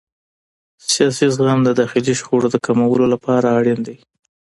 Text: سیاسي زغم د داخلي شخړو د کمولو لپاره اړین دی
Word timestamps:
سیاسي 0.91 1.25
زغم 1.35 1.59
د 1.65 1.69
داخلي 1.79 2.13
شخړو 2.19 2.47
د 2.51 2.55
کمولو 2.65 3.05
لپاره 3.13 3.47
اړین 3.57 3.79
دی 3.87 3.97